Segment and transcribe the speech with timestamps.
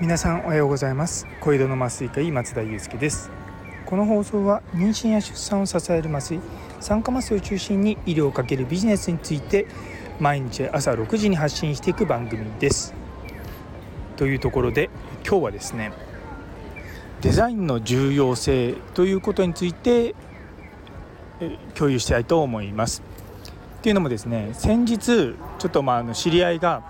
[0.00, 1.28] 皆さんおはようございます。
[1.40, 3.30] 小江戸の麻酔科医松田祐介です。
[3.86, 6.40] この放送は妊娠や出産を支える麻酔
[6.80, 9.68] 酸化麻酔を中心に医療をかけるビジネスについて
[10.18, 12.94] 毎日朝6時に発信していく番組です。
[14.16, 14.90] というところで
[15.24, 15.92] 今日はですね
[17.20, 20.16] デザインの重要性ということについて
[21.76, 23.13] 共有したいと思います。
[23.84, 24.96] っていうのもですね先日
[25.58, 26.82] ちょっとまああの知り合いが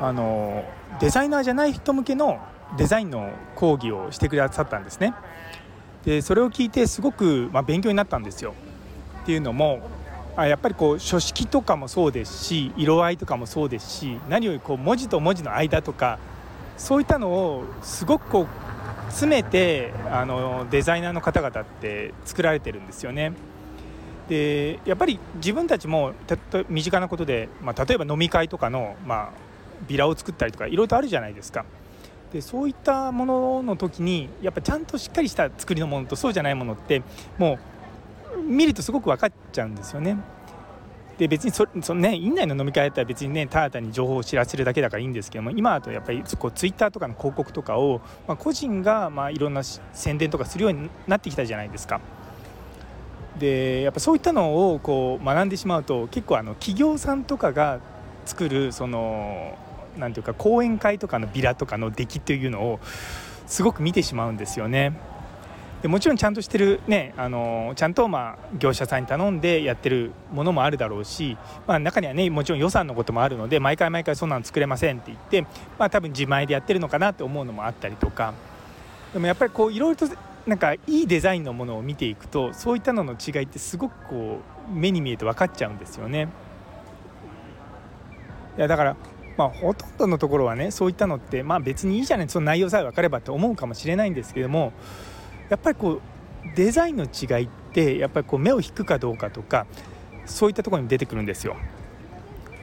[0.00, 0.64] あの
[0.98, 2.40] デザイナーじゃない人向けの
[2.78, 5.12] デザインの講義をしてくださったんですね
[6.06, 8.54] でそれを聞いてすごく、まあ、勉強になったんですよ
[9.22, 9.82] っていうのも
[10.34, 16.18] あやっぱりこう書式とかもそうですし色合いとかもそうですし何よりこう文字と文字の間とか
[16.78, 18.46] そういったのをすごくこう
[19.10, 23.34] 詰めてあのデザイナーの方々って作られてるんですよね。
[24.30, 26.36] でやっぱり自分たちもた
[26.68, 29.30] 身近なことで、まあ、例えば飲み会とかの、まあ、
[29.88, 31.64] ビラを作ったりとかいろいろとあるじゃないですか。
[32.32, 37.02] でそういったものの時にやっぱちゃんとしっかりした作りのものとそうじゃないものって
[37.38, 37.58] も
[38.38, 40.16] う見るとすごく分かっちゃうんですよね。
[41.18, 52.00] で別にそそのね院内の飲み会だったら別にねただ単に情報を知らせるだけだからいいんですけども今だとやっぱりこうツイッターとかの広告とかを、まあ、個人がまあいろんな宣伝とかするようになってきたじゃないですか。
[53.40, 57.80] でやっぱそういったのをこう学んでしまうと結構あの企業さんとかが
[58.26, 59.58] 作るその
[59.98, 62.80] 何ていうか講演会とかのビラとかの出来というのを
[63.46, 64.92] すごく見てしまうんですよね。
[65.82, 75.42] でもちろんちゃんとしてる、ね、あのちゃんとまあ業者さんに頼んでやってるものもあるだろうし、まあ、中にはねもちろん予算のこともあるので毎回毎回そんなの作れませんって言って、
[75.78, 78.34] まあ、多分自前でやってるのかなって思うのもあったりとか
[79.14, 80.14] でもやっぱりこういろいろと
[80.46, 86.28] なんかいいデザインのものを見ていくとそういったのの違いってすごくこう目に見えて分かっちゃうんですよね。
[88.56, 88.96] いやだから
[89.36, 94.74] まあ、ほとんどのところはねそういったのって、まあ、別にいいじゃないその内容さえ分かればって思うかもしれないんですけども
[95.48, 96.00] やっぱりこう
[96.56, 99.66] デザインの違いってやっぱりこう目を引くかどうかとか
[100.26, 101.56] そういったところに出てくるんですよ。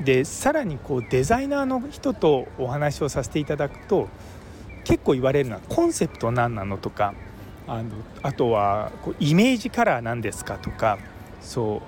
[0.03, 4.07] でさらにこうデザイナーの人とお話をさせていただくと
[4.83, 7.15] 結構言われるのはコンセプト何なのとか
[7.67, 7.89] あの
[8.23, 10.97] あとはこうイメージカラーなんですかとか
[11.41, 11.81] そ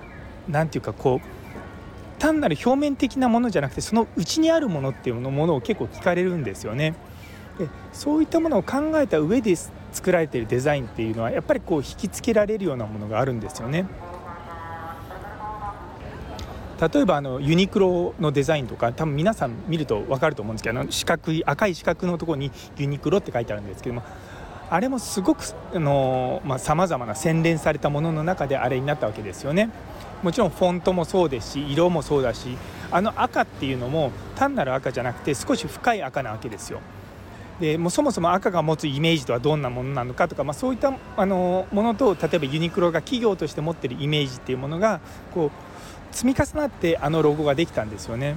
[0.48, 6.94] う何て言うかこう単なる表面的なものじゃなくてその内にあるものっていうものを結構聞かれるんですよね。
[7.58, 13.86] でそういったものを考えた上で作られているデザインっていうのはやっぱりこう引きつけられるようなものがあるんですよね。
[16.80, 24.02] 例えばあのユニクロのデザインとか多分皆さん見ると分かると思うんですけどあの四角い赤い四角のところにユニクロって書いてあるんですけども
[24.70, 25.56] あれもすごくさ
[26.76, 29.68] まざ、まな洗練されたものの中であれになったわけですよね。
[30.22, 32.56] もちろんフォントもそうですし色もそうだし
[32.90, 36.80] あの赤っていうのも単なる赤じゃなくて少し深い赤なわけですよ。
[37.58, 45.00] でもうそもそも赤が持つイメージとはどんなものなのかとか、まあ、そういったあのものと例えばユニクロが企業として持ってるイメージっていうものが
[45.34, 45.50] こう
[46.14, 48.36] 積み重なってあのロゴができたんですよね。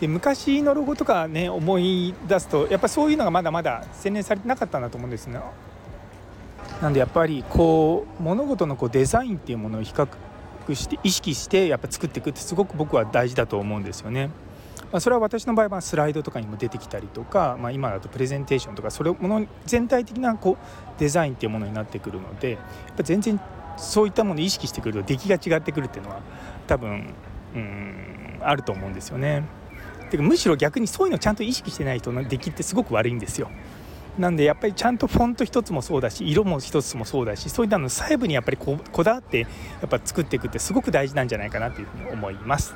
[0.00, 5.40] で昔のロゴとかね思い出すとやっぱそういうのがまだまだ洗練されてなかったんだと思うんですね。
[6.80, 10.06] なんでやっぱりこう物事のこうデザインっていうものを比較
[10.74, 14.30] して意識してやっぱ作っていくってすごく僕は大事だと思うんですよね。
[14.92, 22.60] まあ、それは私の場合はスライドとかにも出てきたりとか、まあ、今だとプレゼンテーションとかそれもの全体的なこうデザインっていうものになってくるのでやっ
[22.96, 23.38] ぱ全然
[23.76, 26.20] そういったものを意識してくると出来が違ってくるっていうのは
[26.66, 27.12] 多分
[27.54, 29.44] うんあると思うんですよね。
[30.08, 33.50] てかむしろ逆にそういうのをちゃんと意識してない人の出来ってすごく悪いんですよ。
[34.18, 39.46] なんでやっぱりちゃんとフォント一つもそうだし色も一つもそうだしそういったの細部にやっぱりここだわってや
[39.86, 42.74] っぱ作っていくってすごく大事なんじゃないかなというふうに思います。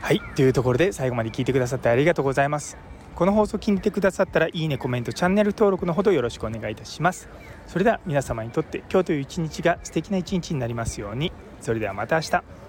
[0.00, 2.76] はいというところで最後まで聞いてくださってありがとうございます。
[3.16, 7.28] この放送気に入ってくださったらいいねコメントチャンネル登録のほどよろしくお願いいたします。
[7.66, 11.32] それでは皆様にとって今日という一日が素敵な一日になりますように。
[11.60, 12.67] それではまた明日。